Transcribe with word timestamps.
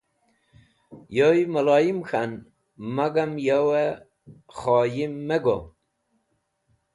Yoy 1.17 1.39
mẽloyim 1.53 1.99
k̃han 2.09 2.31
magam 2.95 3.31
yo 3.47 3.59
khoyim 4.59 5.13
mẽ 5.27 5.39
go. 5.43 5.57